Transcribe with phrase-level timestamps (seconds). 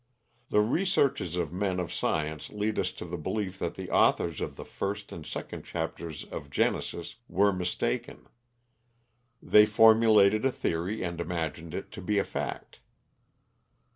[0.49, 4.55] The researches of men of science lead us to the belief that the authors of
[4.55, 8.25] the first and second chapters of Genesis were mistaken.
[9.43, 12.79] They formulated a theory and imagined it to be a fact.